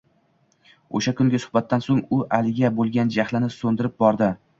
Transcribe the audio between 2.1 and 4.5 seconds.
u Aliga bo`lgan jahlini so`ndirib bordi